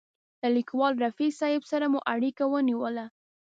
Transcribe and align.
له 0.41 0.47
لیکوال 0.57 0.93
رفیع 1.05 1.31
صاحب 1.39 1.63
سره 1.71 1.85
مو 1.91 1.99
اړیکه 2.13 2.43
ونیوله. 2.53 3.05